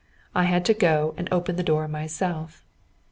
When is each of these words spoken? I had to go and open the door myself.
I 0.33 0.45
had 0.45 0.65
to 0.65 0.73
go 0.73 1.13
and 1.15 1.29
open 1.31 1.57
the 1.57 1.61
door 1.63 1.87
myself. 1.87 2.65